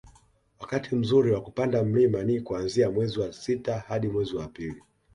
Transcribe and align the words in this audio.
wakati 0.59 0.95
mzuri 0.95 1.31
kwa 1.31 1.41
kupanda 1.41 1.83
mlima 1.83 2.23
ni 2.23 2.41
kuanzia 2.41 2.91
mwezi 2.91 3.19
wa 3.19 3.33
sita 3.33 3.79
hadi 3.87 4.07
mwezi 4.07 4.35
wa 4.35 4.47
pili 4.47 4.81